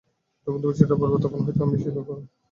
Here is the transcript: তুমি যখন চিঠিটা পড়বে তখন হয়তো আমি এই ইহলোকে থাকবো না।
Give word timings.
তুমি 0.47 0.57
যখন 0.57 0.73
চিঠিটা 0.73 0.95
পড়বে 0.99 1.17
তখন 1.23 1.39
হয়তো 1.41 1.61
আমি 1.63 1.75
এই 1.75 1.79
ইহলোকে 1.79 1.95
থাকবো 1.97 2.13
না। 2.17 2.23